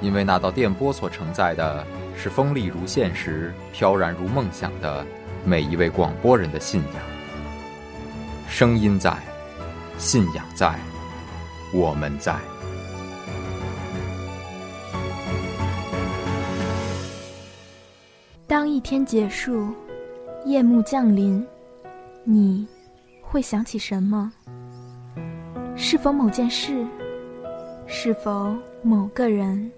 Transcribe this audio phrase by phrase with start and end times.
[0.00, 1.84] 因为那道电波所承载的
[2.16, 5.04] 是锋利如现实、飘然如梦想的
[5.44, 7.02] 每一位广播人的信仰。
[8.48, 9.16] 声音在，
[9.98, 10.78] 信仰在，
[11.72, 12.36] 我们在。
[18.46, 19.74] 当一天结束，
[20.46, 21.46] 夜幕降临，
[22.24, 22.66] 你
[23.20, 24.32] 会想起什么？
[25.76, 26.86] 是否某件事？
[27.86, 29.70] 是否某个人？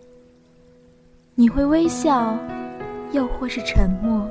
[1.34, 2.36] 你会微笑，
[3.12, 4.30] 又或是沉默？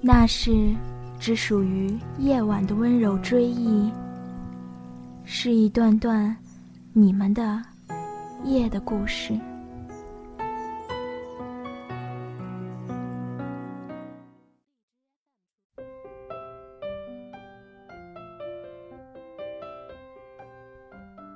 [0.00, 0.74] 那是。
[1.20, 3.90] 只属于夜晚的温柔追忆，
[5.24, 6.34] 是一段段
[6.92, 7.60] 你们的
[8.44, 9.36] 夜的故事。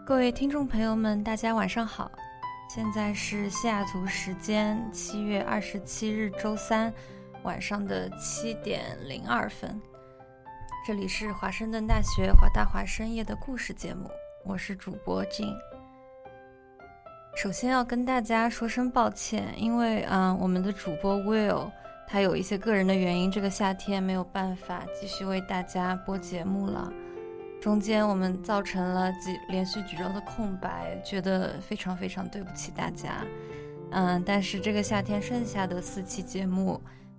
[0.07, 2.09] 各位听众朋友们，大家晚上好，
[2.75, 6.91] 现在是西雅图时间七月二十七日周三。
[7.43, 9.79] 晚上的七点零二分，
[10.87, 14.09] 这里是华盛顿大学华大华深夜的故事节目，
[14.43, 15.55] 我是主播静。
[17.37, 21.71] 首先要跟大家说声抱歉，因为嗯，我们的主播 Will
[22.09, 26.91] 他有一些个人的原因，这个夏天没有办法继续为大家播节目了。
[27.63, 33.25] 中间我们造成了几连续几周的空白，觉得非常非常对不起大家。
[33.93, 36.79] 嗯，但是这个夏天剩下的四期节目。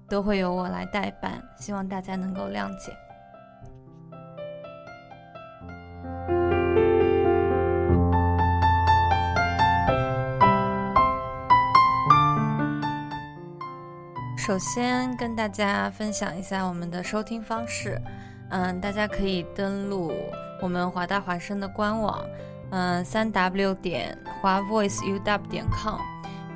[0.10, 2.94] 都会由我来代班，希望大家能够谅解。
[14.38, 18.00] 首先跟大家分享一下我们的收听方式，
[18.54, 20.14] 嗯，大家可以登录
[20.62, 22.24] 我们华大华声的官网，
[22.70, 25.20] 嗯，三 w 点华 voiceuw
[25.50, 26.00] 点 com，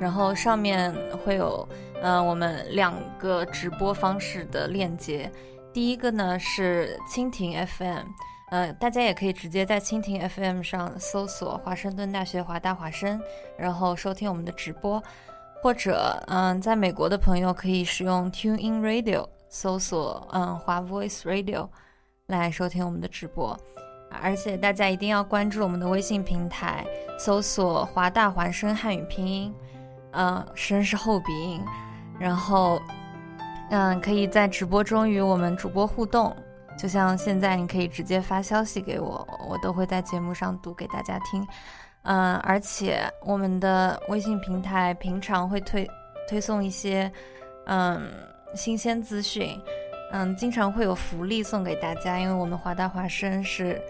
[0.00, 0.94] 然后上面
[1.24, 1.68] 会有。
[2.00, 5.28] 呃，我们两个直播方式的链接，
[5.72, 8.06] 第一个呢是蜻蜓 FM，
[8.50, 13.20] 呃，大家也可以直接在蜻蜓 FM 上搜索华盛顿大学华大华声，
[13.58, 15.02] 然后收听我们的直播，
[15.60, 21.68] 或者嗯，在美国的朋友可以使用 Tune In Radio 搜索嗯华 Voice Radio
[22.28, 23.58] 来收听我们的直播，
[24.20, 26.84] 而且大家一定要关注我们的微信平台，
[27.18, 29.54] 搜索华大华声汉语拼音，
[30.10, 31.58] 嗯，声是后鼻音。
[32.20, 32.78] 然后，
[33.70, 36.36] 嗯，可以在直播中与我们主播互动，
[36.76, 41.46] 就像现在，你可以直接发消息给我，我都会在节目上读给大家听。
[42.02, 45.88] 嗯，而且我们的微信平台平常会推
[46.28, 47.10] 推送一些
[47.64, 48.02] 嗯
[48.54, 49.58] 新鲜资讯，
[50.10, 53.80] 嗯，经常会有福利送给大家，因为我们华大华生是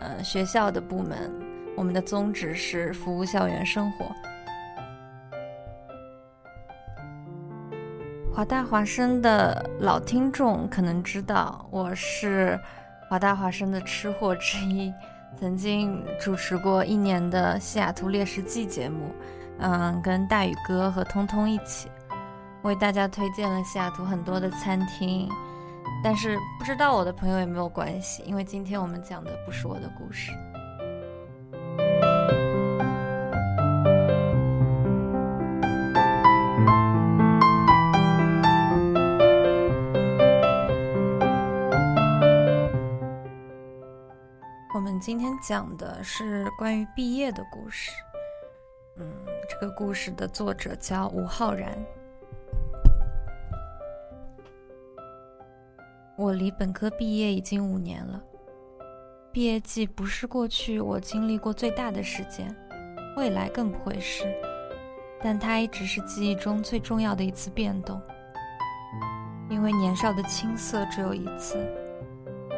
[0.00, 1.30] 嗯学校的部门，
[1.76, 4.06] 我们的宗旨是服务校园生活。
[8.34, 12.58] 华大华生的老听众可能知道，我是
[13.08, 14.92] 华大华生的吃货之一，
[15.38, 19.10] 曾经主持过一年的西雅图猎食记节目，
[19.58, 21.88] 嗯，跟大宇哥和通通一起
[22.62, 25.28] 为大家推荐了西雅图很多的餐厅。
[26.02, 30.32] 但是不知道我的朋友也没有关系，因为今天我们讲的不是我的故事。
[44.74, 47.90] 我们今天讲的是关于毕业的故事。
[48.98, 49.06] 嗯，
[49.48, 51.76] 这个故事的作者叫吴浩然。
[56.16, 58.22] 我离本科毕业已经五年了，
[59.32, 62.54] 毕业季不是过去我经历过最大的事件，
[63.16, 64.24] 未来更不会是，
[65.22, 68.00] 但它一直是记忆中最重要的一次变动。
[69.48, 71.58] 因为年少的青涩只有一次，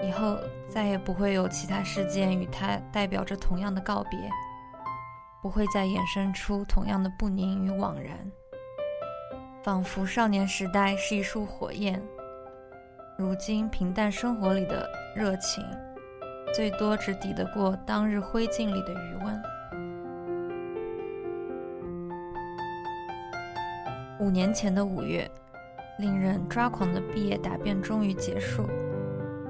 [0.07, 0.37] 以后。
[0.71, 4.19] 再也不会有其他事件与它代表着同样的告别，
[5.41, 8.31] 不会再衍生出同样的不宁与惘然。
[9.63, 11.99] 仿佛少年时代是一束火焰，
[13.21, 15.65] 如今平淡生活里的热情，
[16.55, 19.43] 最多只抵得过当日灰烬里的余温。
[24.21, 25.29] 五年前的五月，
[25.99, 28.65] 令人抓狂的毕业答辩终于结束，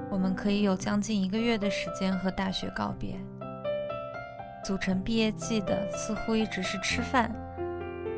[0.09, 3.15] 我们可以有将近一个月的时间和大学告别。
[4.63, 7.31] 组成毕业季的似乎一直是吃饭，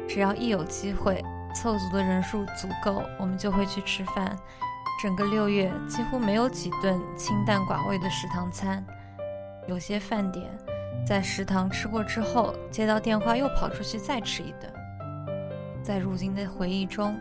[0.07, 1.21] 只要一有机会，
[1.53, 4.33] 凑足的人数足够，我们就会去吃饭。
[5.01, 8.85] 整个六月几乎没有几顿清淡寡味的食堂餐，
[9.67, 10.55] 有些饭点
[11.03, 14.71] 在食堂吃过之后，接到电话又跑出去再吃一顿。
[15.81, 17.19] 在如今的回忆中，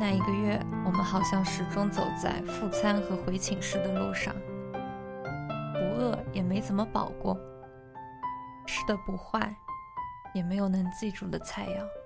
[0.00, 4.34] 那一个月我们好像始终走在复餐和回寝室的路上，
[5.74, 7.38] 不饿也没怎么饱过，
[8.66, 9.54] 吃的不坏，
[10.32, 12.01] 也没有能记住的菜肴。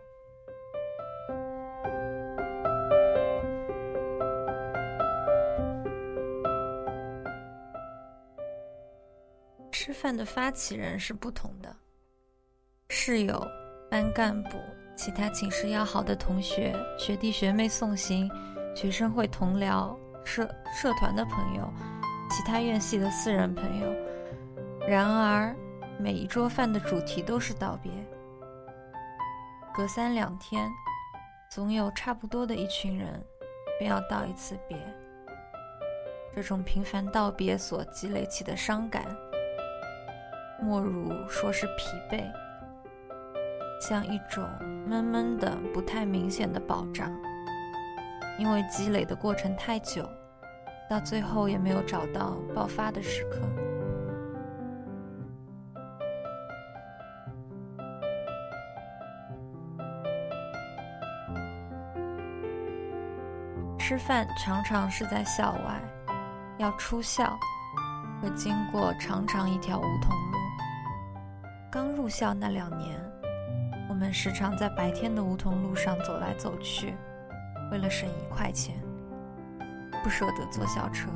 [10.06, 11.76] 饭的发起人是不同的，
[12.90, 13.44] 室友、
[13.90, 14.50] 班干部。
[14.94, 18.30] 其他寝室要好的同学、学弟学妹送行，
[18.72, 21.68] 学生会同僚、社社团的朋友，
[22.30, 23.92] 其他院系的私人朋友。
[24.86, 25.52] 然而，
[25.98, 27.90] 每一桌饭的主题都是道别。
[29.74, 30.70] 隔三两天，
[31.50, 33.20] 总有差不多的一群人，
[33.76, 34.78] 便要道一次别。
[36.32, 39.04] 这种频繁道别所积累起的伤感，
[40.60, 42.24] 莫如说是疲惫。
[43.78, 44.48] 像一种
[44.88, 47.12] 闷闷的、不太明显的保障，
[48.38, 50.08] 因为积累的过程太久，
[50.88, 53.40] 到最后也没有找到爆发的时刻。
[63.78, 65.80] 吃饭常常是在校外，
[66.56, 67.38] 要出校，
[68.20, 70.25] 会经过长长一条梧桐。
[71.70, 73.00] 刚入校那两年。
[73.88, 76.94] 我们时常在白天的梧桐路上走来走去，
[77.70, 78.76] 为了省一块钱，
[80.02, 81.08] 不舍得坐校车。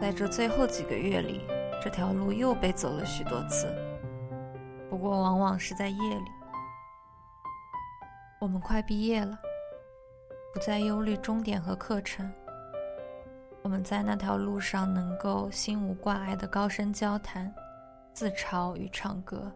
[0.00, 1.42] 在这最后几个月里，
[1.82, 3.66] 这条路又被走了许多次，
[4.88, 6.30] 不过往往是在夜里。
[8.40, 9.38] 我们快毕业了，
[10.54, 12.30] 不再忧虑终点和课程。
[13.60, 17.52] 我们在那条路上能够心无挂碍的高声交谈、
[18.18, 19.48] 自嘲与唱歌。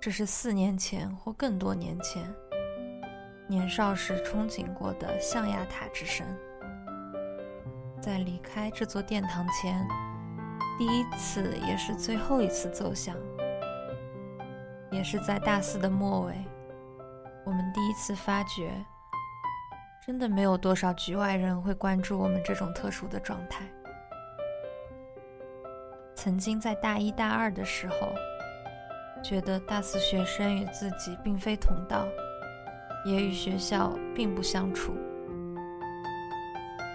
[0.00, 2.20] 这是四年前或更多年前，
[3.46, 6.26] 年少时憧憬过的象牙塔之声。
[8.02, 9.86] 在离开这座殿堂前，
[10.76, 13.14] 第一次也是最后一次奏响，
[14.90, 16.34] 也是在大四的末尾，
[17.46, 18.84] 我们第一次发觉，
[20.04, 23.64] 真的没有多少局外人会关注我们这种特殊的状态。
[26.24, 28.14] 曾经在大一大二的时候。
[29.22, 32.06] 觉得大四学生与自己并非同道，
[33.04, 34.94] 也与学校并不相处。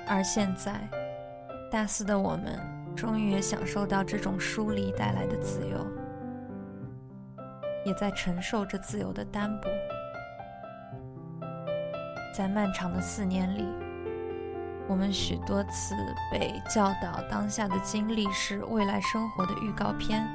[0.07, 0.79] 而现在，
[1.71, 2.59] 大四的我们
[2.95, 5.85] 终于也享受到这种疏离带来的自由，
[7.85, 9.69] 也在承受着自由的单薄。
[12.33, 13.67] 在漫长的四年里，
[14.89, 15.95] 我们许多次
[16.31, 20.27] 被教导，当下的经历是未来生活的预告片。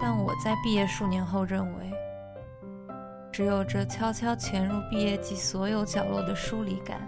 [0.00, 1.92] 但我在毕业数年后认为，
[3.30, 7.06] 只有这悄悄潜入毕业季所有角落的疏离感，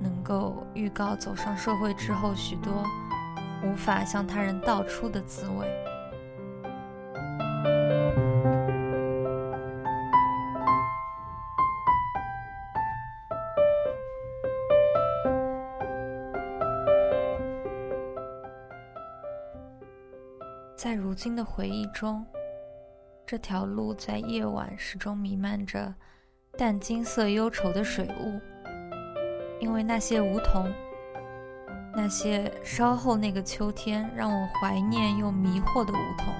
[0.00, 2.72] 能够预告走上社会之后许多
[3.62, 5.91] 无法向他人道出的滋味。
[21.22, 22.26] 新的回忆中，
[23.24, 25.94] 这条路在夜晚始终弥漫着
[26.58, 28.40] 淡金色忧愁的水雾，
[29.60, 30.68] 因为那些梧桐，
[31.94, 36.34] 那些稍后那个秋天让我怀念又迷惑的梧桐，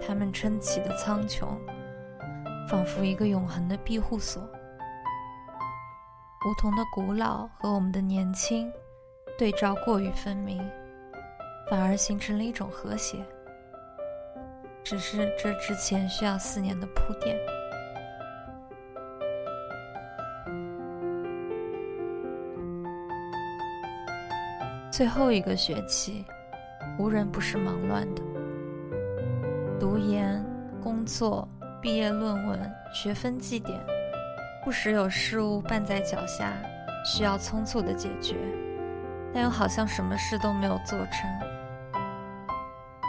[0.00, 1.46] 它们撑起的苍穹，
[2.66, 4.42] 仿佛一个永恒的庇护所。
[6.46, 8.72] 梧桐的古老和我们的年轻
[9.36, 10.66] 对照过于分明。
[11.70, 13.24] 反而形成了一种和谐，
[14.84, 17.34] 只是这之前需要四年的铺垫。
[24.90, 26.24] 最后一个学期，
[26.98, 28.22] 无人不是忙乱的，
[29.80, 30.44] 读研、
[30.82, 31.48] 工作、
[31.80, 33.80] 毕业论文、学分绩点，
[34.62, 36.52] 不时有事物绊在脚下，
[37.04, 38.36] 需要匆促的解决，
[39.32, 41.53] 但又好像什么事都没有做成。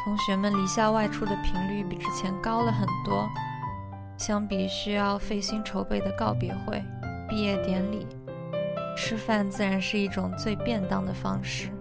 [0.05, 3.27] 同学们离校外出的频率比之前高了很多，
[4.17, 6.79] 相比需要费心筹备的告别会、
[7.27, 8.05] 毕业典礼，
[8.95, 11.71] 吃饭自然是一种最便当的方式。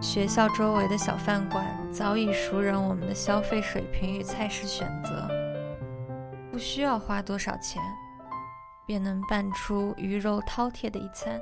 [0.00, 5.28] 学校周围的小饭馆早已熟稔我们的消费水平与菜式选择，
[6.52, 7.82] 不需要花多少钱，
[8.86, 11.40] 便能拌出鱼肉饕餮的一餐。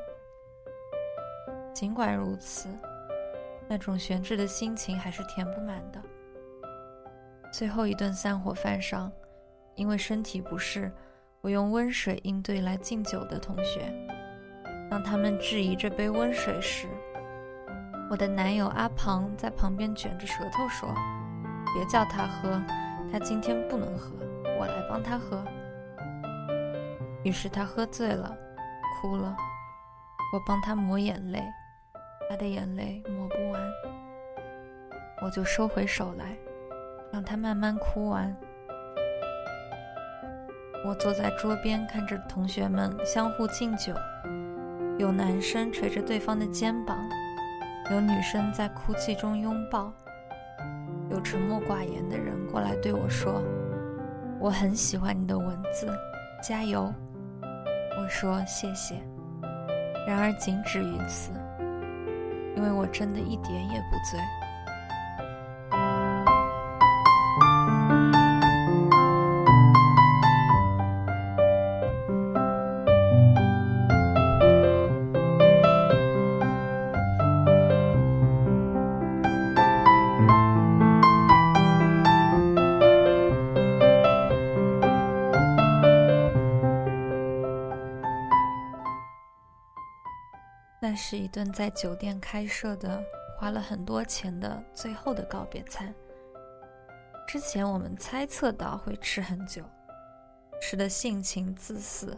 [1.74, 2.70] 尽管如此，
[3.68, 6.02] 那种悬置的心情还是填不满的。
[7.52, 9.10] 最后一顿散伙饭上，
[9.74, 10.92] 因为身体不适，
[11.40, 13.92] 我用温水应对来敬酒的同学。
[14.90, 16.86] 当他们质疑这杯温水时，
[18.08, 20.88] 我的男友阿庞在旁边卷着舌头说
[21.74, 22.62] ：“别叫他喝，
[23.10, 24.12] 他今天不能喝，
[24.58, 25.42] 我来帮他喝。”
[27.24, 28.36] 于是他喝醉了，
[29.00, 29.36] 哭了。
[30.32, 31.42] 我帮他抹眼泪，
[32.28, 33.62] 他的眼泪抹不完，
[35.22, 36.36] 我就收回手来。
[37.12, 38.36] 让他慢慢哭完。
[40.84, 43.94] 我坐在桌边，看着同学们相互敬酒，
[44.98, 46.98] 有男生捶着对方的肩膀，
[47.90, 49.90] 有女生在哭泣中拥抱，
[51.10, 53.42] 有沉默寡言的人过来对我说
[54.38, 55.88] ：“我很喜欢你的文字，
[56.42, 56.92] 加油。”
[57.98, 59.00] 我说：“谢谢。”
[60.06, 61.32] 然而仅止于此，
[62.56, 64.18] 因为我真的一点也不醉。
[90.96, 93.00] 是一顿在酒店开设的、
[93.38, 95.94] 花了很多钱的最后的告别餐。
[97.28, 99.62] 之前我们猜测到会吃很久，
[100.60, 102.16] 吃的性情自私，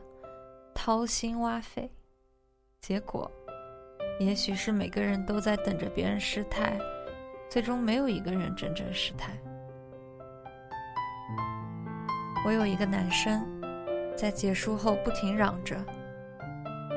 [0.75, 1.91] 掏心挖肺。
[2.81, 3.31] 结果，
[4.21, 6.79] 也许是每个人都在等着别人失态，
[7.51, 9.33] 最终没有一个人真正失态。
[12.47, 13.45] 我有一个男生，
[14.17, 15.77] 在结束后不停嚷着：“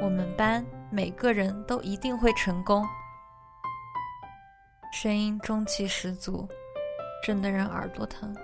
[0.04, 2.86] 我们班。”每个人都一定会成功，
[4.92, 6.46] 声音中气十足，
[7.24, 8.36] 震得人耳朵疼。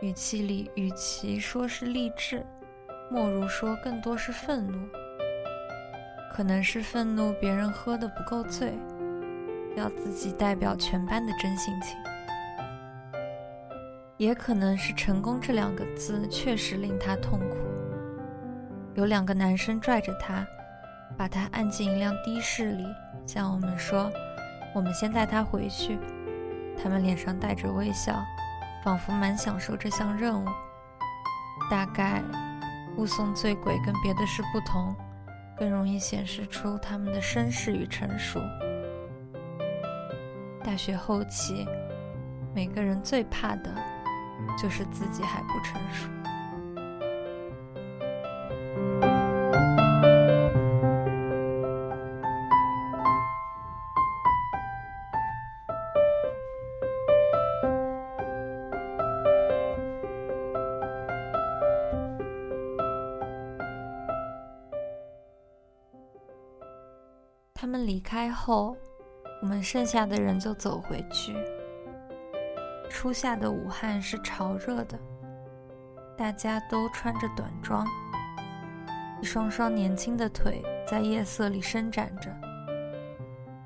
[0.00, 2.46] 语气里，与其说是励志，
[3.10, 4.88] 莫如说更多是愤怒。
[6.32, 8.72] 可能是愤怒别人喝的不够醉，
[9.74, 11.96] 要自己代表全班的真性情；
[14.18, 17.56] 也可能是成功这两个字确实令他痛苦。
[18.94, 20.46] 有两个男生拽着他。
[21.16, 22.86] 把他按进一辆的士里，
[23.26, 24.10] 向我们说
[24.74, 25.98] ：“我们先带他回去。”
[26.82, 28.22] 他们脸上带着微笑，
[28.84, 30.46] 仿佛蛮享受这项任务。
[31.70, 32.22] 大概，
[32.94, 34.94] 护送醉鬼跟别的事不同，
[35.58, 38.40] 更容易显示出他们的绅士与成熟。
[40.62, 41.66] 大学后期，
[42.54, 43.74] 每个人最怕的，
[44.60, 46.08] 就是自己还不成熟。
[68.36, 68.76] 后，
[69.40, 71.34] 我们剩下的人就走回去。
[72.90, 74.98] 初夏的武汉是潮热的，
[76.16, 77.86] 大家都穿着短装，
[79.20, 82.30] 一双双年轻的腿在夜色里伸展着。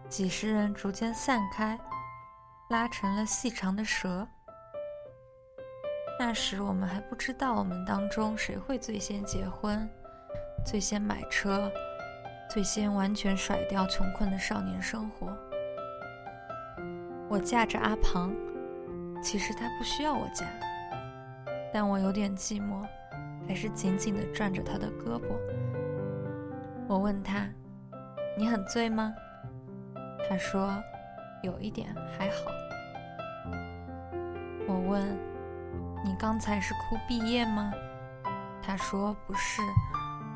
[0.09, 1.79] 几十人逐渐散开，
[2.71, 4.27] 拉成了细长的蛇。
[6.19, 9.89] 那时我们还不知道我们当中谁会最先结婚，
[10.65, 11.71] 最先买车。
[12.51, 15.29] 最先完全甩掉穷困的少年生活。
[17.29, 18.35] 我架着阿庞，
[19.23, 20.45] 其实他不需要我架，
[21.73, 22.85] 但我有点寂寞，
[23.47, 25.29] 还是紧紧地攥着他的胳膊。
[26.89, 27.47] 我问他
[28.37, 29.15] ：“你很醉吗？”
[30.29, 30.75] 他说
[31.45, 32.51] ：“有一点，还好。”
[34.67, 35.17] 我问
[36.05, 37.73] ：“你刚才是哭毕业吗？”
[38.61, 39.63] 他说：“不是，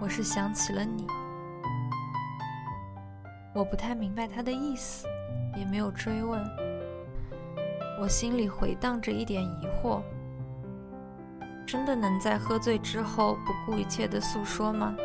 [0.00, 1.04] 我是想起了你。”
[3.54, 5.06] 我不太明白他的意思，
[5.56, 6.44] 也没有追问。
[8.00, 10.02] 我心里回荡着一点疑惑：
[11.64, 14.96] 真的能在喝醉之后不顾一切的诉说吗？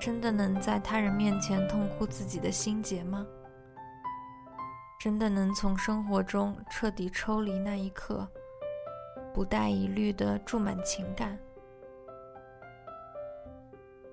[0.00, 3.26] 真的能在他人面前痛哭自己的心结吗？
[5.00, 8.26] 真的能从生活中彻底抽离那一刻，
[9.34, 11.36] 不带一律的注满情感。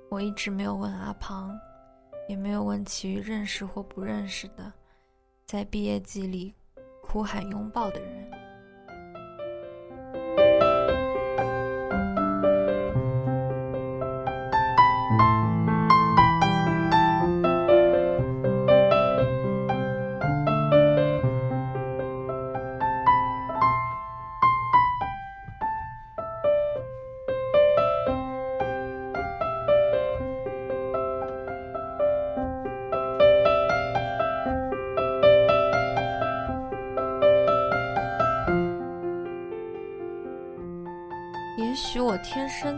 [0.10, 1.58] 我一直没有问阿庞，
[2.28, 4.74] 也没有问其余认识或不认识的，
[5.46, 6.54] 在毕业季里
[7.02, 8.32] 哭喊拥抱的人。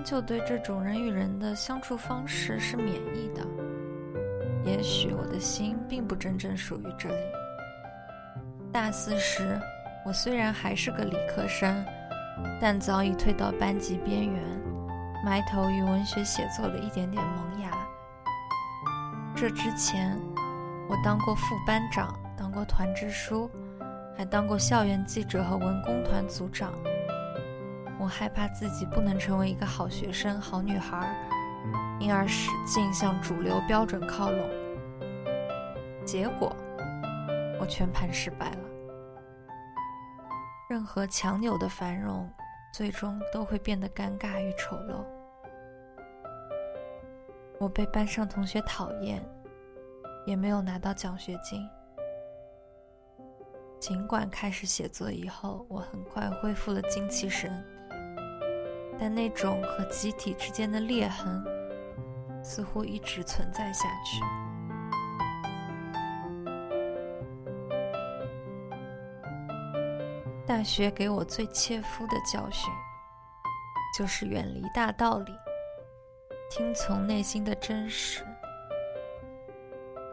[0.03, 3.45] 就对这种人与人的相处方式是免疫的。
[4.65, 7.23] 也许我的心并不真正属于这里。
[8.71, 9.59] 大四时，
[10.05, 11.83] 我虽然还是个理科生，
[12.59, 14.43] 但早已退到班级边缘，
[15.25, 17.71] 埋头于文学写作的一点点萌芽。
[19.35, 20.19] 这之前，
[20.87, 23.49] 我当过副班长，当过团支书，
[24.15, 26.73] 还当过校园记者和文工团组长。
[27.99, 31.13] 我害怕自己不能成为一个好学生、好女孩，
[31.99, 34.49] 因而使劲向主流标准靠拢。
[36.05, 36.55] 结果，
[37.59, 38.57] 我全盘失败了。
[40.69, 42.31] 任何强扭的繁荣，
[42.73, 45.03] 最终都会变得尴尬与丑陋。
[47.59, 49.21] 我被班上同学讨厌，
[50.25, 51.67] 也没有拿到奖学金。
[53.77, 57.51] 尽管开始写作以后，我很快恢复了精气神。
[58.99, 61.41] 但那种和集体之间的裂痕，
[62.43, 64.21] 似乎一直存在下去。
[70.45, 72.69] 大学给我最切肤的教训，
[73.97, 75.31] 就是远离大道理，
[76.49, 78.21] 听从内心的真实。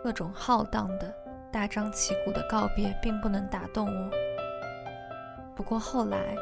[0.04, 1.12] 各种浩荡的、
[1.50, 4.10] 大张旗鼓的告别，并不能打动我。
[5.56, 6.36] 不过后来。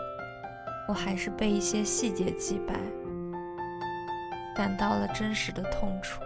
[0.89, 2.75] 我还是被一些细节击败，
[4.55, 6.24] 感到了真实的痛楚。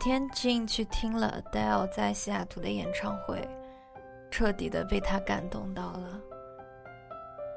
[0.00, 3.46] 天 Jane 去听了 Adele 在西雅图的演唱会，
[4.30, 6.18] 彻底的被他感动到了。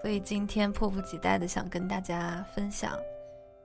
[0.01, 2.99] 所以今天迫不及待的想跟大家分享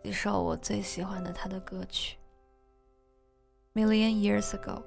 [0.05, 2.17] 几首我最喜欢的他的歌曲。
[3.75, 4.83] Million Years Ago。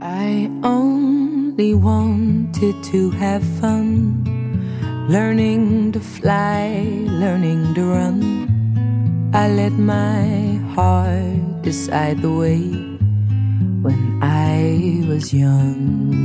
[0.00, 4.24] I only wanted to have fun,
[5.12, 6.72] learning to fly,
[7.04, 8.18] learning to run.
[9.34, 12.64] I let my heart decide the way
[13.84, 16.16] when I was young.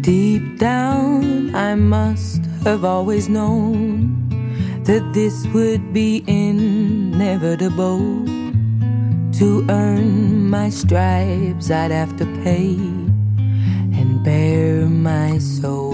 [0.00, 4.26] Deep down, I must have always known
[4.82, 8.02] that this would be inevitable
[9.38, 12.74] to earn my stripes, I'd have to pay
[13.94, 15.85] and bare my soul.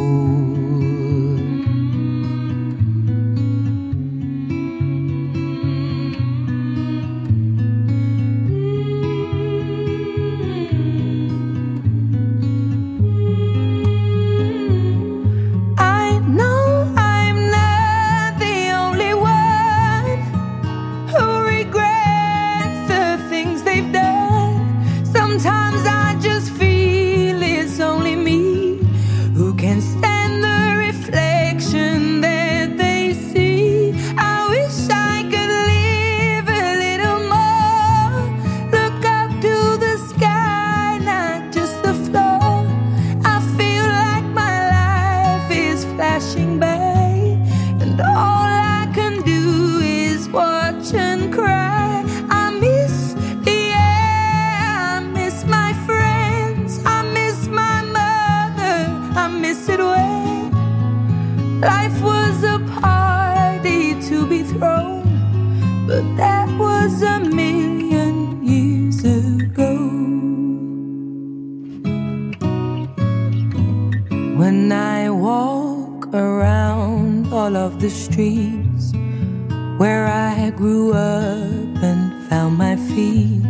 [77.82, 78.92] The streets
[79.76, 83.42] where I grew up and found my feet.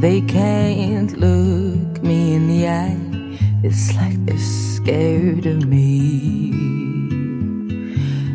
[0.00, 2.98] They can't look me in the eye.
[3.62, 6.50] It's like they're scared of me.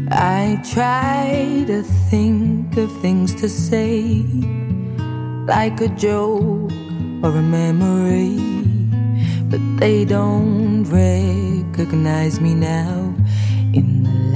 [0.10, 4.24] I try to think of things to say,
[5.48, 6.72] like a joke
[7.24, 8.40] or a memory,
[9.50, 12.99] but they don't recognize me now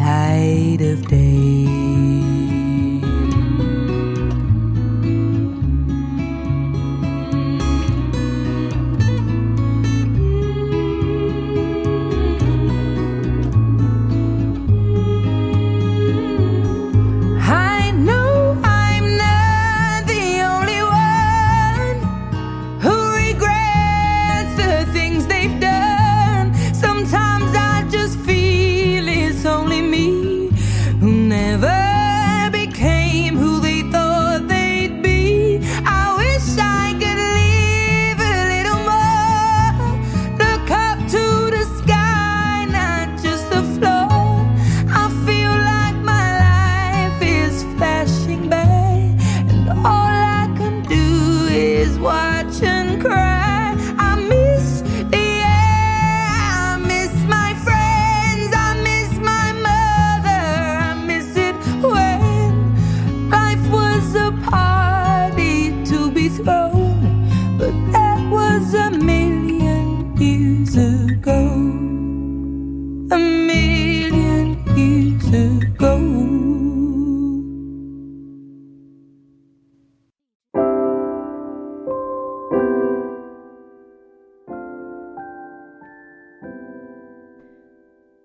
[0.03, 1.82] light of day.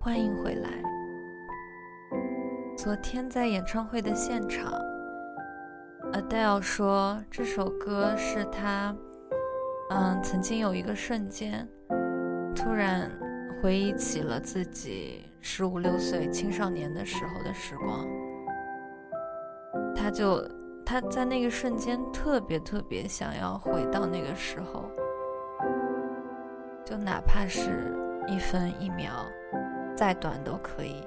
[0.09, 0.69] 欢迎回来。
[2.75, 4.73] 昨天在演唱会的现场
[6.13, 8.95] ，Adele 说这首歌是他，
[9.91, 11.69] 嗯，曾经有一个瞬间，
[12.55, 13.11] 突然
[13.61, 18.07] 回忆起了自己十五六岁青少年的时候的时光。
[19.95, 20.43] 他就
[20.83, 24.89] 他在那个瞬间特别特别想要回到那个时候，
[26.83, 27.95] 就哪怕是
[28.27, 29.23] 一分一秒。
[29.99, 31.03] 再短都可以。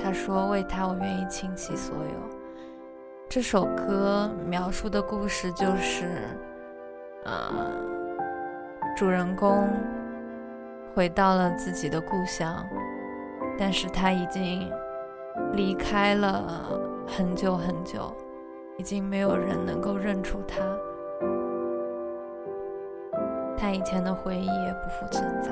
[0.00, 2.36] 他说：“为他，我愿意倾其所有。”
[3.28, 6.28] 这首歌描述的故事就是，
[7.24, 7.72] 呃，
[8.96, 9.68] 主人公
[10.94, 12.64] 回到了自己的故乡，
[13.58, 14.70] 但是他已经
[15.54, 16.70] 离开了
[17.04, 18.14] 很久很久，
[18.78, 20.60] 已经没有人能够认出他。
[23.72, 25.50] 以前的回忆也不复存在。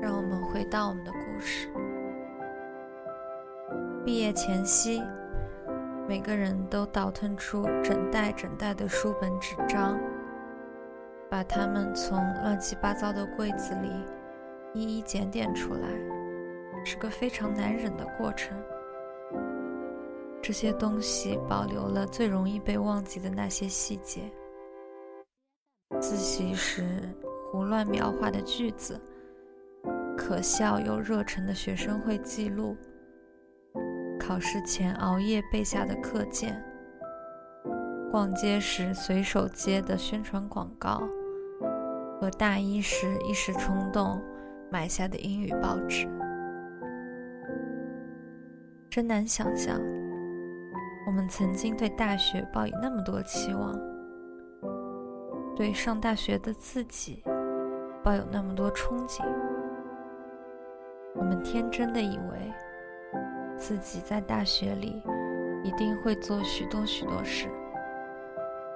[0.00, 1.68] 让我们回到我们的故事。
[4.04, 5.02] 毕业前夕，
[6.06, 9.98] 每个人都倒腾出整袋整袋的书本纸张。
[11.36, 13.90] 把它们从乱七八糟的柜子里
[14.72, 15.86] 一一检点出来，
[16.82, 18.56] 是个非常难忍的过程。
[20.40, 24.32] 这些东西保留了最容易被忘记的那些细节：
[26.00, 26.82] 自习时
[27.52, 28.98] 胡乱描画的句子，
[30.16, 32.74] 可笑又热忱的学生会记录，
[34.18, 36.64] 考试前熬夜背下的课件。
[38.10, 41.02] 逛街时随手接的宣传广告，
[42.20, 44.22] 和大一时一时冲动
[44.70, 46.08] 买下的英语报纸，
[48.88, 49.78] 真难想象，
[51.06, 53.78] 我们曾经对大学抱以那么多期望，
[55.54, 57.22] 对上大学的自己
[58.02, 59.22] 抱有那么多憧憬。
[61.14, 62.52] 我们天真的以为，
[63.56, 65.02] 自己在大学里
[65.62, 67.48] 一定会做许多许多事。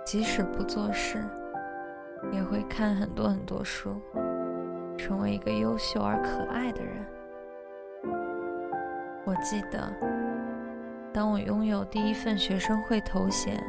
[0.04, 1.22] 即使不做事，
[2.32, 3.96] 也会看很多很多书，
[4.96, 7.06] 成为一个优秀而可爱的人。
[9.24, 9.92] 我记得，
[11.12, 13.62] 当我拥有第一份学生会头衔，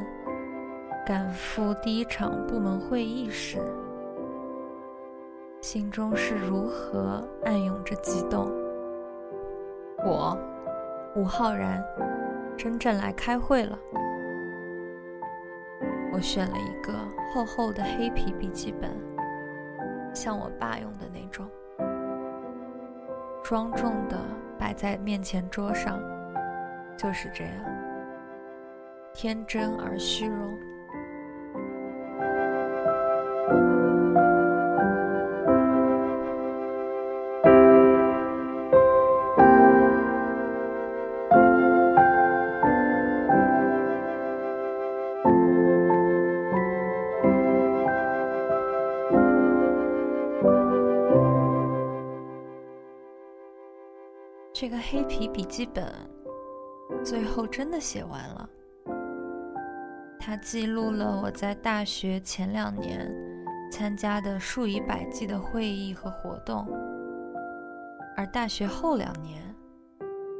[1.06, 3.58] 赶赴第一场部门会议时，
[5.60, 8.50] 心中是如何暗涌着激动。
[10.04, 10.36] 我，
[11.14, 11.82] 吴浩然，
[12.56, 13.78] 真正来开会了。
[16.12, 16.92] 我选了一个
[17.32, 18.90] 厚厚的黑皮笔记本，
[20.14, 21.48] 像我爸用的那种，
[23.42, 24.18] 庄重的
[24.58, 25.98] 摆在面前桌上，
[26.98, 27.54] 就是这样，
[29.14, 30.54] 天真而虚荣。
[54.62, 55.92] 这个黑皮笔记本
[57.04, 58.48] 最后真的写完了，
[60.20, 63.12] 它记录了我在大学前两年
[63.72, 66.64] 参加的数以百计的会议和活动，
[68.16, 69.42] 而大学后两年，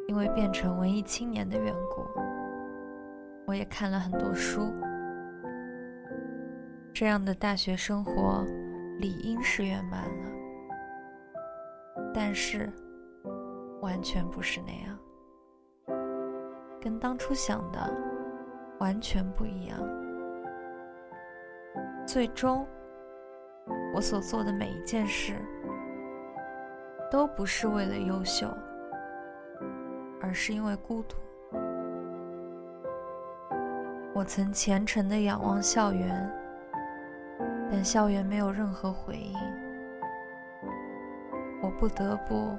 [0.06, 2.06] 因为变成文艺青年的缘故，
[3.44, 4.72] 我也看了很多书。
[6.94, 8.46] 这样的大学生活
[9.00, 10.30] 理应是圆满了，
[12.14, 12.72] 但是。
[13.82, 14.96] 完全不是那样，
[16.80, 17.78] 跟当初想的
[18.78, 19.76] 完全不一样。
[22.06, 22.64] 最终，
[23.92, 25.34] 我所做的每一件事，
[27.10, 28.46] 都不是为了优秀，
[30.20, 31.16] 而是因为孤独。
[34.14, 36.32] 我曾虔诚的仰望校园，
[37.68, 39.36] 但校园没有任何回应，
[41.60, 42.56] 我不得不。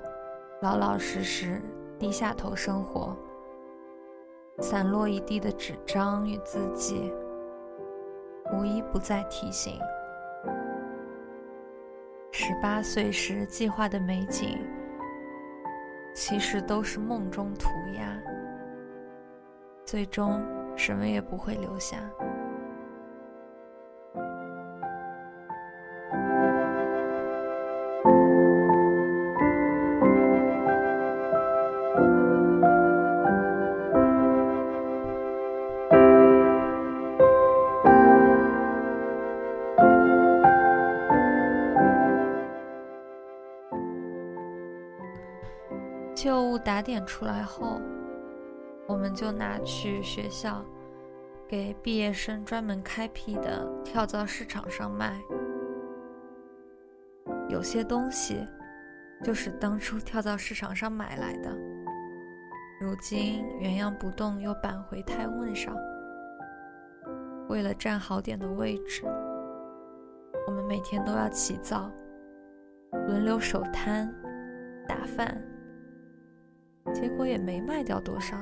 [0.63, 1.61] 老老实实
[1.99, 3.13] 低下头生活，
[4.59, 7.13] 散落一地的纸张与字迹，
[8.53, 9.77] 无一不在提醒：
[12.31, 14.57] 十八岁时计划的美景，
[16.15, 18.17] 其实都是梦中涂鸦，
[19.83, 20.41] 最终
[20.77, 21.97] 什么也不会留下。
[46.83, 47.81] 点出来后，
[48.87, 50.63] 我们就拿去学校，
[51.47, 55.19] 给毕业生专门开辟的跳蚤市场上卖。
[57.49, 58.45] 有些东西
[59.23, 61.55] 就是当初跳蚤市场上买来的，
[62.81, 65.75] 如今原样不动，又搬回太问上。
[67.47, 69.03] 为了占好点的位置，
[70.47, 71.91] 我们每天都要起早，
[72.91, 74.13] 轮流守摊、
[74.87, 75.41] 打饭。
[76.91, 78.35] 结果也没卖掉多少，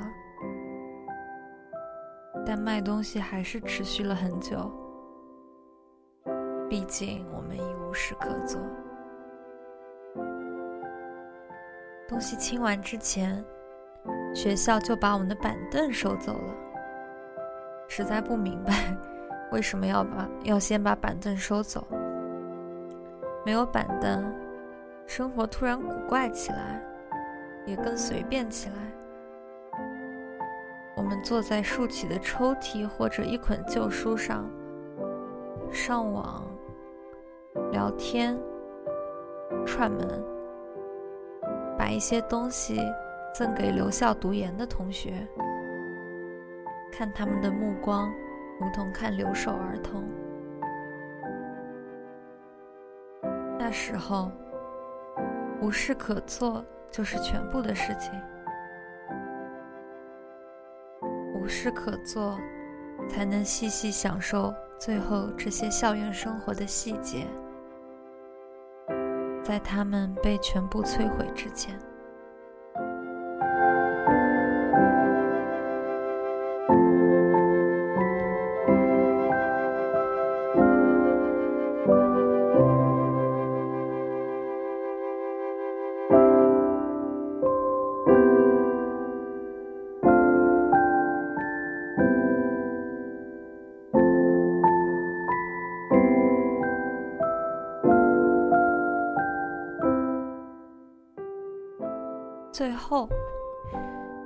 [2.46, 4.72] 但卖东西还是持续了很久。
[6.70, 8.62] 毕竟我们已无事可做。
[12.08, 13.44] 东西清完之前，
[14.34, 16.56] 学校就把我们的板凳收走了。
[17.88, 18.74] 实在不明白
[19.52, 21.86] 为什么要把要先把板凳收走。
[23.46, 24.34] 没有板凳，
[25.06, 26.82] 生活突然古怪起来。
[27.66, 28.76] 也更随便起来。
[30.96, 34.50] 我们坐在竖起的抽屉或者一捆旧书上，
[35.72, 36.46] 上网、
[37.72, 38.38] 聊天、
[39.66, 40.24] 串门，
[41.78, 42.80] 把一些东西
[43.34, 45.28] 赠给留校读研的同学，
[46.92, 48.12] 看他们的目光，
[48.60, 50.04] 如同看留守儿童。
[53.58, 54.30] 那时候，
[55.62, 56.64] 无事可做。
[56.92, 58.12] 就是全部的事情，
[61.34, 62.38] 无事可做，
[63.08, 67.26] 才能细细享受最后这些校园生活的细节，
[69.42, 71.80] 在他们被全部摧毁之前。
[102.92, 103.08] 后，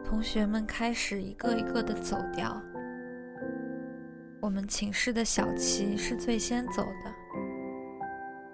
[0.03, 2.59] 同学们开始一个一个的走掉。
[4.41, 7.13] 我们寝室的小齐是最先走的。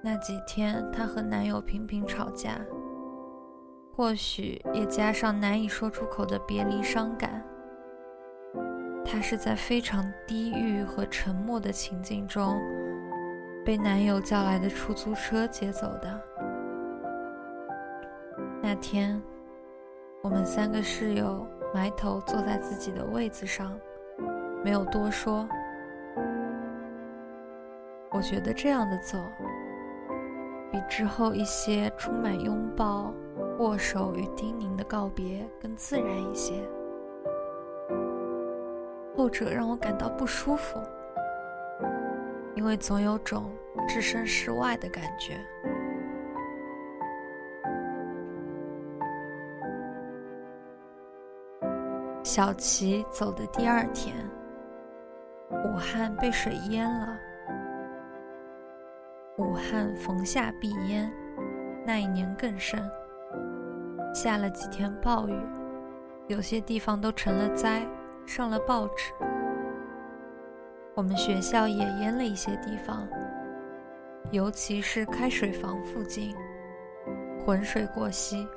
[0.02, 2.60] 那几天，她和男友频频吵架，
[3.96, 7.42] 或许也加上难以说出口的别离伤感。
[9.06, 12.60] 她是在非常低郁和沉默的情境中，
[13.64, 16.22] 被男友叫来的出租车接走的。
[18.62, 19.22] 那天，
[20.24, 23.76] 我们三个室友埋头坐在自己的位子上，
[24.64, 25.50] 没有多说。
[28.12, 29.18] 我觉得这样的走，
[30.72, 33.12] 比之后一些充满拥抱、
[33.58, 36.54] 握手与叮咛的告别更自然一些。
[39.18, 40.80] 后者让我感到不舒服，
[42.54, 43.50] 因为总有种
[43.88, 45.36] 置身事外的感觉。
[52.34, 54.16] 小齐走的第二天，
[55.66, 57.20] 武汉被水淹了。
[59.38, 61.12] 武汉逢夏必淹，
[61.86, 62.82] 那一年更甚。
[64.14, 65.38] 下了几天暴雨，
[66.28, 67.86] 有些地方都成了灾，
[68.26, 69.12] 上了报纸。
[70.96, 73.06] 我们学校也淹了一些地方，
[74.32, 76.34] 尤其是开水房附近，
[77.46, 78.48] 浑水过溪，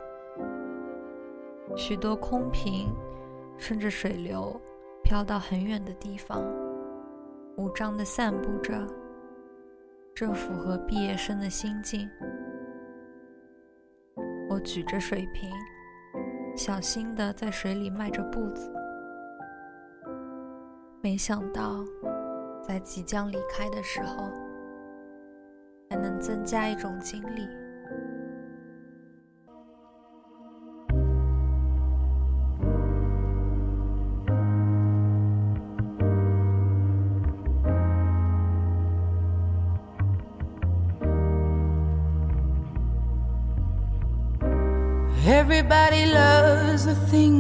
[1.75, 2.95] 许多空瓶
[3.57, 4.61] 顺着水流
[5.03, 6.43] 飘到很远的地方，
[7.57, 8.75] 无章的散布着。
[10.14, 12.09] 正符合毕业生的心境。
[14.49, 15.51] 我举着水瓶，
[16.57, 18.73] 小心的在水里迈着步子。
[21.03, 21.85] 没想到，
[22.62, 24.31] 在即将离开的时候，
[25.90, 27.49] 还能增加一种经历。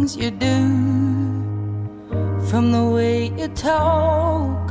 [0.04, 0.60] Things you do,
[2.48, 4.70] from the way you talk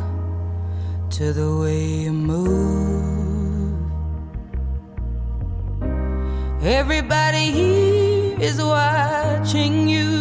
[1.09, 3.91] to the way you move.
[6.61, 10.11] Everybody here is watching you,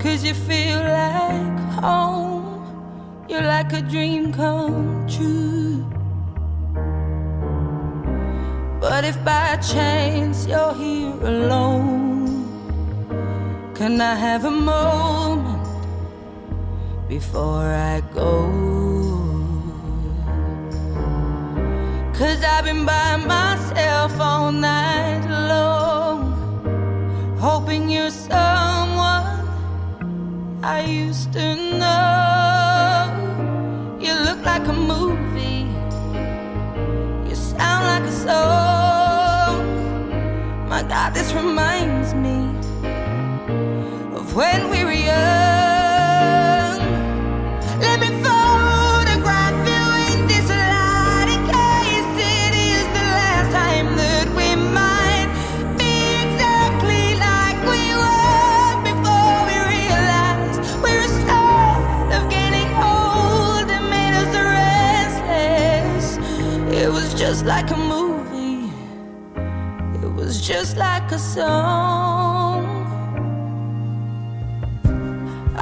[0.00, 3.26] cause you feel like home.
[3.28, 5.86] You're like a dream come true.
[8.80, 12.11] But if by chance you're here alone,
[13.82, 15.66] can I have a moment
[17.08, 18.32] before I go?
[22.14, 26.20] Cause I've been by myself all night long,
[27.40, 29.26] hoping you're someone
[30.62, 31.46] I used to
[31.80, 33.08] know.
[34.00, 35.66] You look like a movie,
[37.28, 39.58] you sound like a song.
[40.68, 42.41] My God, this reminds me
[44.34, 46.78] when we were young.
[47.80, 54.26] Let me photograph you in this light in case it is the last time that
[54.38, 55.28] we might
[55.76, 55.92] be
[56.24, 64.32] exactly like we were before we realized we're scared of getting old and made us
[65.12, 66.06] restless.
[66.72, 68.72] It was just like a movie.
[70.02, 72.21] It was just like a song.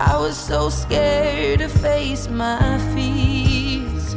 [0.00, 4.14] I was so scared to face my fears.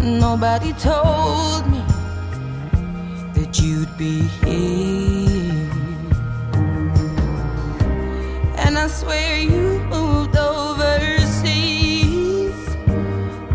[0.00, 1.78] Nobody told me
[3.34, 5.70] that you'd be here.
[8.56, 11.46] And I swear you moved overseas.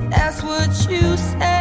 [0.09, 1.60] That's what you said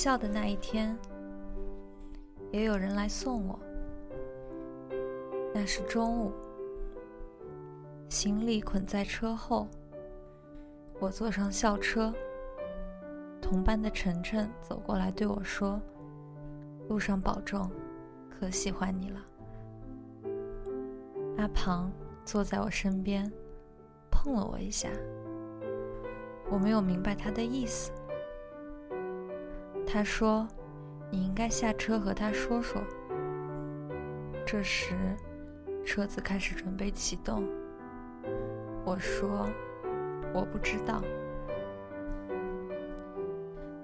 [0.00, 0.96] 校的那一天，
[2.50, 3.60] 也有人来送我。
[5.52, 6.32] 那是中午，
[8.08, 9.68] 行李捆在车后，
[10.98, 12.14] 我坐上校车。
[13.42, 15.78] 同班的晨晨走过来对我说
[16.88, 17.70] ：“路上保重，
[18.30, 19.20] 可喜欢你了。”
[21.36, 21.92] 阿庞
[22.24, 23.30] 坐在我身边，
[24.10, 24.88] 碰了我一下。
[26.50, 27.92] 我没有明白他的意思。
[29.92, 30.46] 他说
[31.10, 32.80] ：“你应该下车和他说说。”
[34.46, 34.94] 这时，
[35.84, 37.42] 车子开始准备启动。
[38.84, 39.48] 我说
[40.32, 41.02] ：“我不知道。”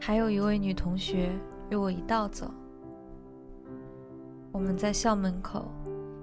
[0.01, 1.33] 还有一位女同学
[1.71, 2.55] 与我一道走。
[4.53, 5.69] 我们在校门口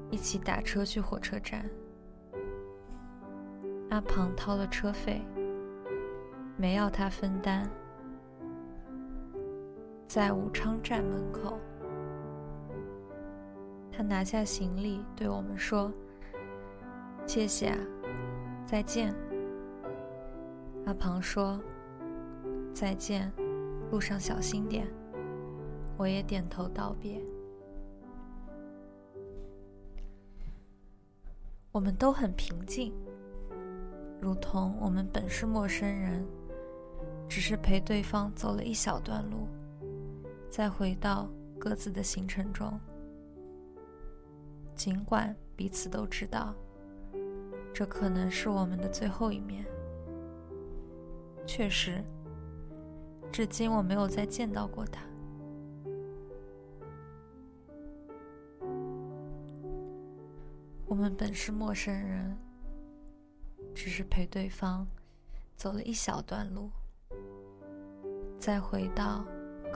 [0.09, 1.69] 一起打车去火车站。
[3.89, 5.21] 阿庞掏了车费，
[6.55, 7.69] 没要他分担。
[10.13, 11.57] 在武昌站门口，
[13.91, 15.91] 他拿下行李，对我们说
[17.25, 17.77] ：“谢谢啊，
[18.63, 19.11] 再见。”
[20.85, 21.59] 阿庞说
[22.75, 23.33] ：“再见，
[23.89, 24.87] 路上小心点。”
[25.97, 27.19] 我也点头道别。
[31.71, 32.93] 我们都很平静，
[34.21, 36.23] 如同我们本是陌生人，
[37.27, 39.47] 只是陪对方走了一小段路。
[40.53, 41.27] 再回到
[41.59, 42.79] 各自的行程中，
[44.75, 46.53] 尽管彼此都知道，
[47.73, 49.65] 这可能是我们的最后一面。
[51.47, 52.03] 确实，
[53.31, 55.01] 至今我没有再见到过他。
[60.85, 62.37] 我们本是陌生人，
[63.73, 64.85] 只是陪对方
[65.55, 66.69] 走了一小段路，
[68.37, 69.25] 再回到。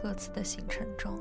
[0.01, 1.19] 各自的行程中。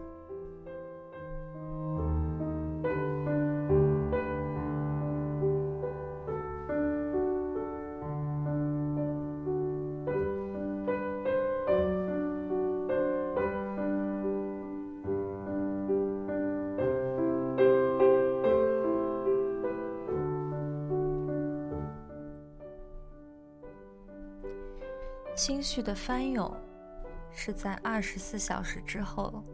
[25.35, 26.66] 心绪的翻涌。
[27.39, 29.45] 是在二十四小时之后，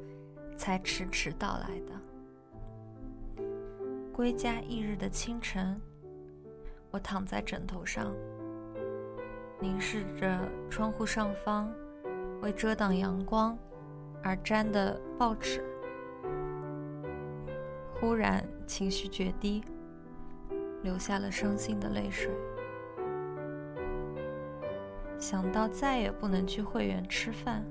[0.57, 3.43] 才迟迟到来的。
[4.12, 5.78] 归家翌日的清晨，
[6.93, 8.14] 我躺在枕头上，
[9.59, 11.74] 凝视着窗户上方
[12.41, 13.59] 为遮挡阳光
[14.22, 15.61] 而粘的报纸，
[17.99, 19.64] 忽然情绪决堤，
[20.83, 22.30] 流下了伤心的泪水。
[25.33, 27.64] 想到再也不能去会员吃饭，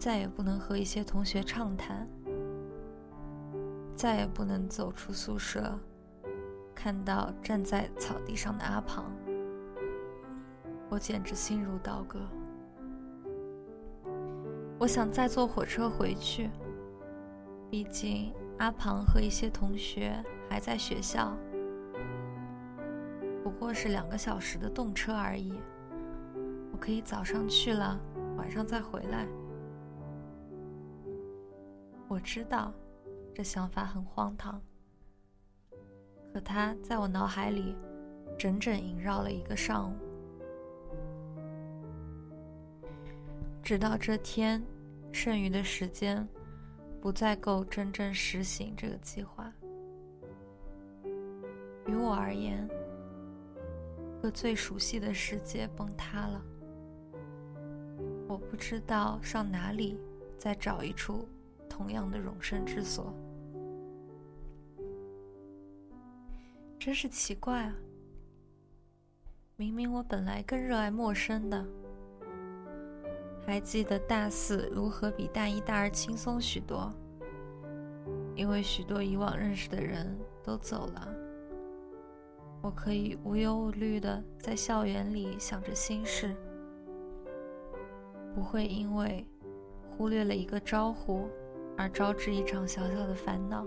[0.00, 2.08] 再也不能和一些同学畅谈，
[3.94, 5.78] 再也不能走出宿舍，
[6.74, 9.12] 看到站在草地上的阿庞，
[10.90, 12.18] 我简直心如刀割。
[14.80, 16.50] 我想再坐火车回去，
[17.70, 21.32] 毕竟阿庞和一些同学还在学校，
[23.44, 25.54] 不过是两个小时的动车而已。
[26.82, 27.96] 可以早上去了，
[28.36, 29.24] 晚上再回来。
[32.08, 32.74] 我知道，
[33.32, 34.60] 这想法很荒唐，
[36.34, 37.76] 可它在我脑海里
[38.36, 39.94] 整整萦绕了一个上午，
[43.62, 44.60] 直到这天
[45.12, 46.28] 剩余的时间，
[47.00, 49.52] 不再够真正实行这个计划。
[51.86, 52.68] 于我而言，
[54.20, 56.42] 个最熟悉的世界崩塌了。
[58.32, 60.00] 我不知道上哪里
[60.38, 61.28] 再找一处
[61.68, 63.12] 同样的容身之所，
[66.78, 67.76] 真是奇怪啊！
[69.56, 71.62] 明明我本来更热爱陌生的。
[73.46, 76.90] 还记得大四如何比大一、大二轻松许多，
[78.34, 81.14] 因为许多以往认识的人都走了，
[82.62, 86.34] 我可以无忧无虑的在校园里想着心事，
[88.34, 89.26] 不会因为
[89.88, 91.28] 忽略了一个招呼
[91.76, 93.66] 而招致一场小小的烦恼。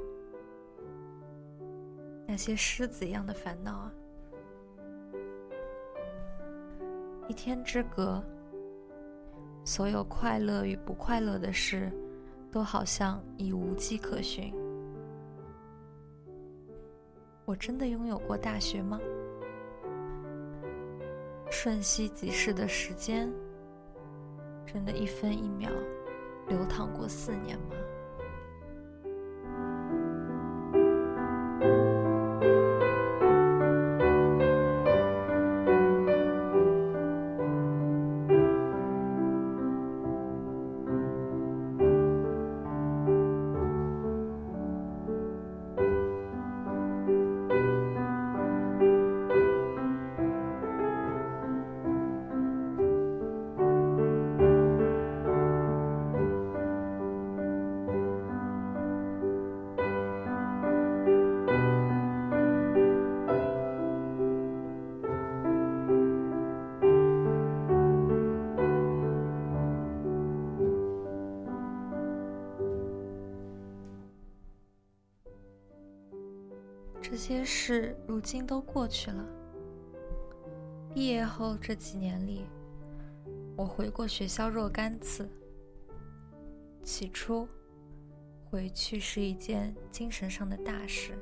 [2.28, 3.94] 那些狮子一样的烦恼啊，
[7.28, 8.24] 一天之隔。
[9.64, 11.92] 所有快乐与不快乐的事，
[12.52, 14.54] 都好像已无迹可寻。
[17.46, 19.00] 我真的拥有过大学吗？
[21.50, 23.32] 瞬息即逝的时间，
[24.76, 25.70] 真的一分一秒
[26.50, 27.78] 流淌过四年吗？
[77.68, 79.26] 事如今都过去了。
[80.94, 82.46] 毕业后这几年里，
[83.58, 85.28] 我回过学校若干次。
[86.84, 87.48] 起初，
[88.48, 91.18] 回去是一件精神上的大事，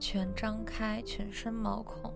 [0.00, 2.10] 全张开全身毛孔，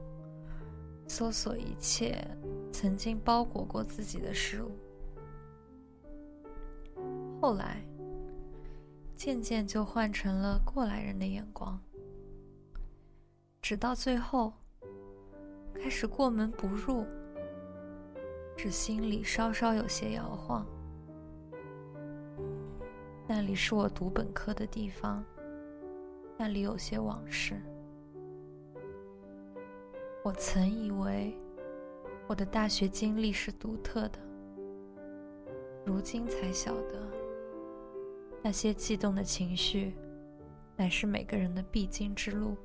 [1.07, 2.27] 搜索一切
[2.73, 4.71] 曾经包裹过自己的事物。
[7.39, 7.83] 后来，
[9.15, 11.66] 渐渐就换成了过来人的眼光。
[13.69, 14.53] 直到最后，
[15.75, 17.05] 开始过门不入，
[18.57, 20.64] 只心里稍稍有些摇晃。
[23.27, 25.25] 那里是我读本科的地方，
[26.39, 27.61] 那里有些往事。
[30.23, 31.37] 我曾以为
[32.29, 34.19] 我的大学经历是独特的，
[35.85, 37.03] 如今才晓得，
[38.45, 39.97] 那些悸动的情绪，
[40.77, 42.57] 乃是每个人的必经之路。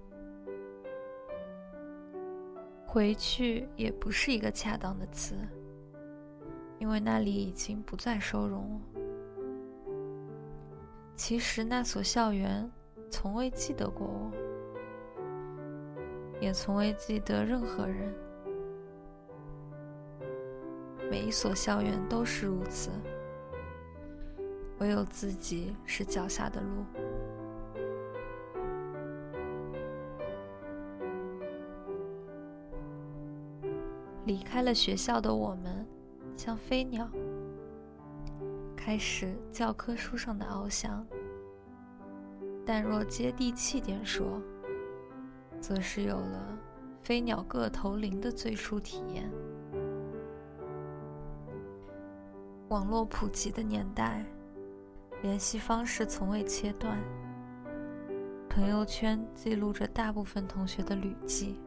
[2.92, 5.34] 回去也不是一个恰当的词，
[6.78, 8.82] 因为那里已经不再收容我。
[11.16, 12.70] 其实那所校园
[13.10, 14.30] 从未记得过我，
[16.42, 18.14] 也从未记得任何人。
[21.10, 22.90] 每一所校园都是如此，
[24.80, 26.84] 唯有自己是脚下的路。
[34.32, 35.86] 离开了学校的我们，
[36.38, 37.06] 像飞鸟，
[38.78, 41.06] 开始教科书上的翱翔。
[42.66, 44.42] 但若接地气点说，
[45.60, 46.58] 则是有了
[47.02, 49.30] 飞鸟个头零的最初体验。
[52.70, 54.26] 网络普及的年代，
[55.24, 56.98] 联系方式从未切断，
[58.50, 61.60] 朋友圈记录着大部分同学的旅迹。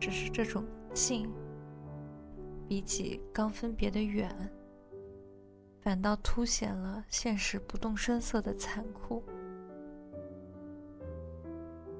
[0.00, 0.64] 只是这种。
[0.92, 1.30] 近，
[2.68, 4.30] 比起刚分别的远，
[5.80, 9.22] 反倒凸显了现实不动声色的残酷。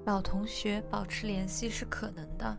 [0.04, 2.56] 老同学保持联系是可能的，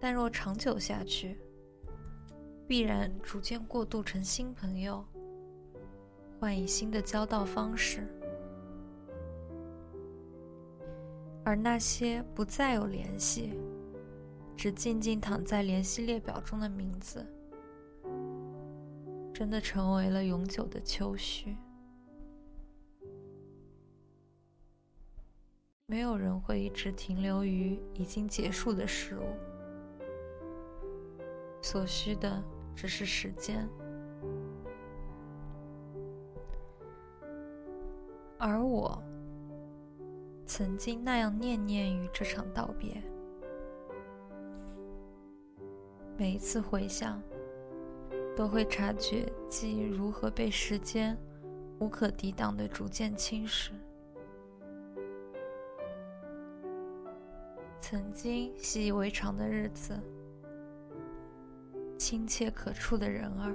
[0.00, 1.38] 但若长久下去，
[2.66, 5.04] 必然逐渐过渡成新朋友，
[6.40, 8.06] 换以新的交道方式，
[11.44, 13.52] 而那些不再有联系。
[14.56, 17.24] 只静静躺在联系列表中的名字，
[19.32, 21.56] 真的成为了永久的秋绪。
[25.88, 29.24] 没有人会一直停留于已经结束的事物，
[31.62, 32.42] 所需的
[32.74, 33.68] 只是时间。
[38.38, 39.00] 而我
[40.44, 43.00] 曾经那样念念于这场道别。
[46.18, 47.22] 每一次回想，
[48.34, 51.14] 都会察觉记忆如何被时间
[51.78, 53.70] 无可抵挡的逐渐侵蚀。
[57.82, 59.94] 曾经习以为常的日子，
[61.98, 63.54] 亲切可触的人儿，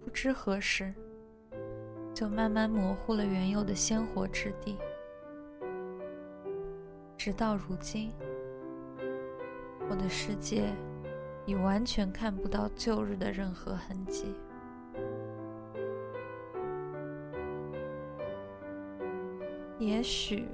[0.00, 0.94] 不知何时，
[2.14, 4.78] 就慢慢模糊了原有的鲜活之地。
[7.18, 8.12] 直到如今，
[9.88, 10.74] 我的世界
[11.44, 14.34] 已完全看不到旧日的任何痕迹。
[19.78, 20.46] 也许。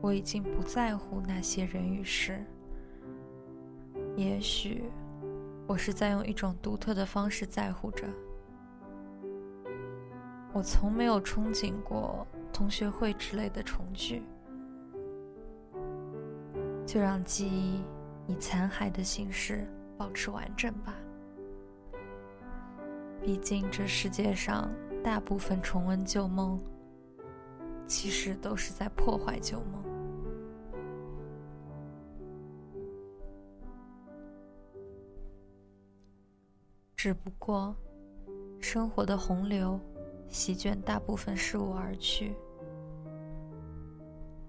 [0.00, 2.38] 我已经不在乎那些人与事。
[4.14, 4.84] 也许，
[5.66, 8.06] 我是在用一种独特的方式在乎着。
[10.52, 14.22] 我从没有憧憬过同学会之类的重聚。
[16.86, 17.82] 就让记忆
[18.28, 19.66] 以残骸的形式
[19.96, 20.94] 保持完整吧。
[23.20, 24.70] 毕竟，这世界上
[25.02, 26.56] 大部分重温旧梦，
[27.86, 29.82] 其实都是在破坏旧梦。
[36.94, 37.74] 只不过，
[38.60, 39.80] 生活的洪流
[40.28, 42.34] 席卷大部分事物而去，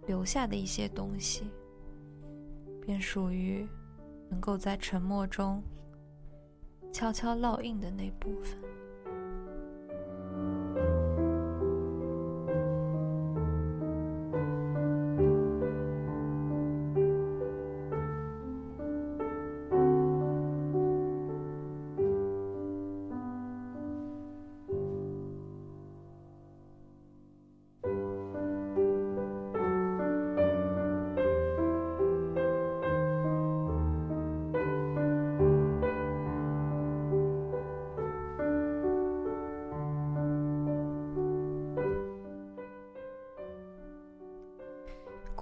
[0.08, 1.50] 留下的一些东西，
[2.90, 3.68] 便属于
[4.32, 5.62] 能够在沉默中
[6.92, 8.58] 悄悄烙印的那部分。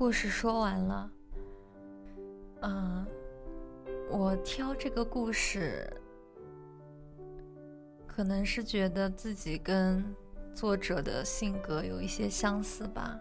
[0.07, 1.11] 故事说完了，
[2.61, 3.05] 嗯，
[4.09, 5.85] 我挑这个故事，
[8.07, 10.01] 可能是觉得自己跟
[10.55, 13.19] 作者的性格有一些相似吧，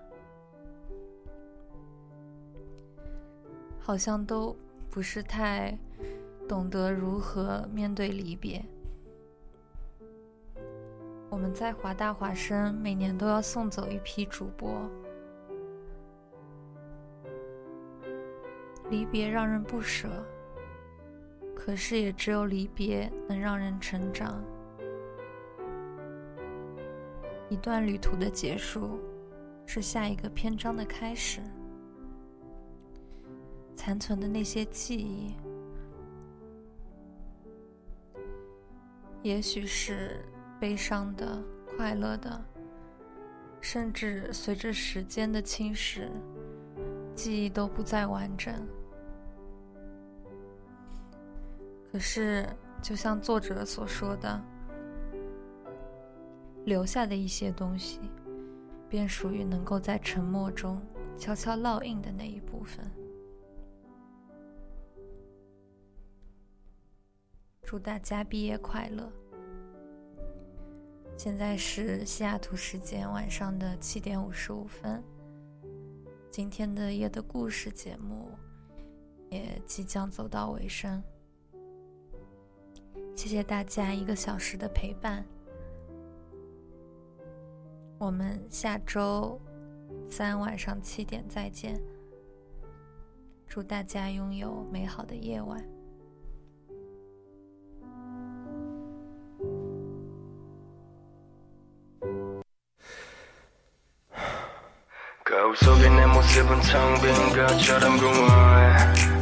[3.81, 4.57] 好像都
[4.89, 5.77] 不是太
[6.49, 8.65] 懂得如何面对离别。
[11.29, 14.89] 我们在华大华生每年都要送走一批主播。
[18.91, 20.09] 离别让人不舍，
[21.55, 24.43] 可是也只有离别能让人成长。
[27.49, 29.01] 一段旅途的结束，
[29.67, 31.41] 是下一个篇章的开始。
[33.75, 35.35] 残存的那些记忆，
[39.23, 40.25] 也许是
[40.59, 41.41] 悲伤的、
[41.77, 42.45] 快乐的，
[43.61, 46.09] 甚至随着时间的侵蚀。
[47.15, 48.55] 记忆都不再完整，
[51.97, 52.47] 可是
[52.83, 54.39] 就像作者所说的，
[56.67, 57.99] 留下的一些东西，
[58.87, 60.79] 便属于能够在沉默中
[61.17, 62.85] 悄悄烙印的那一部分。
[67.63, 69.11] 祝大家毕业快乐！
[71.17, 75.03] 现在是西雅图时间晚上的七点五十五分。
[76.31, 78.29] 今天的夜的故事节目
[79.31, 81.03] 也即将走到尾声，
[83.16, 85.24] 谢谢大家一个小时的陪伴，
[87.98, 89.40] 我们下周
[90.10, 91.80] 三晚上七点再见，
[93.48, 95.64] 祝大家拥有美好的夜晚。
[105.24, 109.15] 그 속에 내 모습은 텅 빈 것처럼 공허해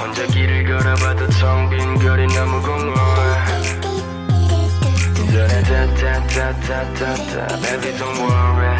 [0.00, 3.60] 혼자 길을 걸어봐도 텅 빈 거리 너무 공허해.
[5.30, 7.46] 다다다다다다.
[7.60, 8.78] Baby don't worry.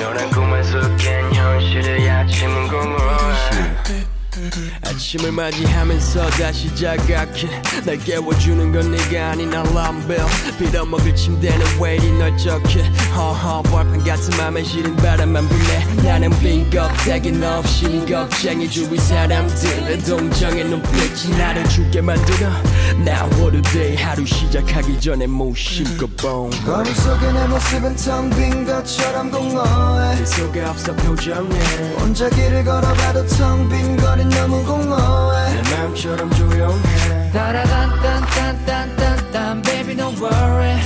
[0.00, 4.15] 너란 꿈에서 깬 현실의 아침은 공허해
[4.82, 7.62] 아침을 맞이하면서 다시 자각해.
[7.84, 10.18] 날 깨워주는 건 네가 아닌 알람벨.
[10.58, 12.82] 빌어먹을 침대는 왜 이리 널쩍해?
[13.16, 19.98] 허허 벌판 같은 맘에 시린 바람만 부네 나는 빈 껍데기 너 없이 겁쟁이 주위 사람들의
[20.04, 22.48] 동정의 눈빛이 나를 죽게 만들어.
[22.96, 23.96] Now what a day.
[23.96, 30.16] 하루 시작하기 전에 무심코 뽕 머릿속에 내 모습은 텅 빈 것처럼 공허해.
[30.16, 31.58] 네 속에 없어 표정에
[31.98, 35.54] 혼자 길을 걸어봐도 텅빈 거리 너무 공허해.
[35.54, 37.32] 내 맘처럼 조용해.
[37.32, 40.76] 따라단딴딴딴딴딴 baby don't worry.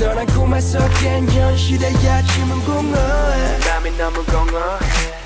[0.00, 3.58] 너란 꿈에 섞인 현실의 아침은 공허해.
[3.68, 5.25] 맘이 너무 공허해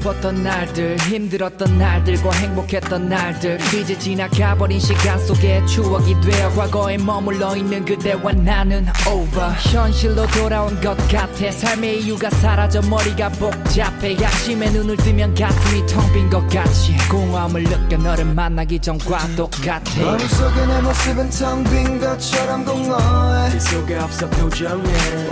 [0.00, 3.58] 슬펐던 날들 힘들었던 날들과 행복했던 날들.
[3.78, 9.50] 이제 지나가버린 시간 속에 추억이 되어 과거에 머물러 있는 그대와 나는 over.
[9.70, 14.16] 현실로 돌아온 것 같아 삶의 이유가 사라져 머리가 복잡해.
[14.24, 16.96] 아침에 눈을 뜨면 가슴이 텅 빈 것 같이.
[17.10, 19.82] 공허함을 느껴 너를 만나기 전과 똑같아.
[20.00, 23.50] 머릿속에 내 모습은 텅 빈 것처럼 공허해.
[23.50, 24.82] 네 속에 없어 표정에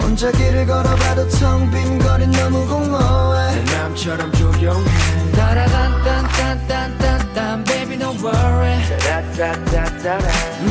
[0.00, 3.64] 혼자 길을 걸어봐도 텅 빈 거리 너무 공허해.
[3.64, 8.76] 내 맘처럼 조용해 따라단 딴딴딴딴딴 baby don't worry.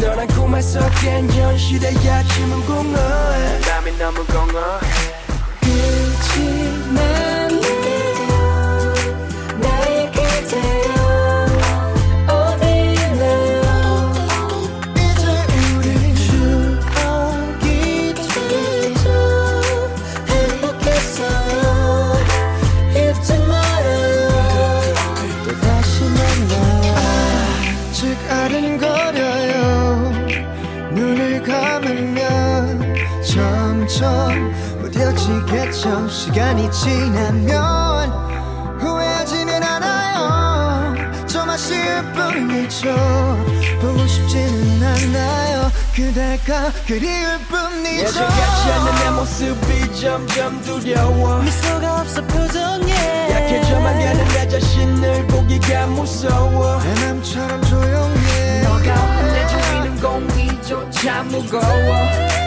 [0.01, 3.59] 너란 꿈에 섞인 현실의 아침은 공허해.
[3.61, 5.17] 맘이 너무 공허해.
[6.93, 7.73] 났네요
[9.59, 10.86] 나의 그대
[35.87, 38.09] 무뎌지겠죠 시간이 지나면
[38.79, 40.93] 후회하지는 않아요.
[41.27, 42.93] 좀 아쉬울 뿐이죠.
[43.79, 45.71] 보고 싶지는 않아요.
[45.95, 48.03] 그대가 그리울 뿐이죠.
[48.03, 51.41] 예전같지 않는 내 모습이 점점 두려워.
[51.41, 52.93] 미소가 없어 표정에
[53.31, 56.79] 약해져만 가는 내 자신을 보기가 무서워.
[56.81, 58.61] 내 맘처럼 조용해.
[58.63, 62.37] 너가 없는 내 주위는 공기조차 무거워.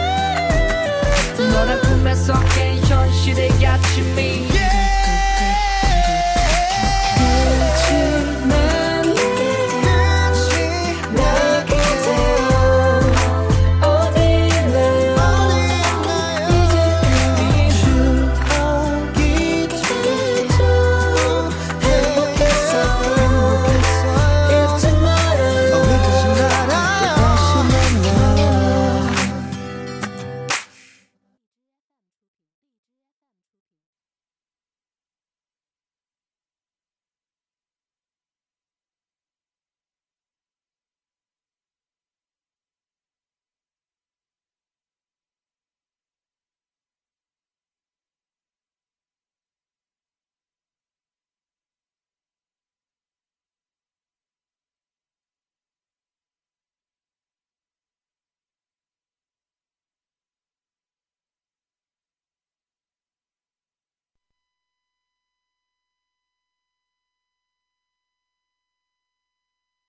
[1.51, 2.81] 너란 꿈에 섞인
[3.27, 4.50] you, they got you, me.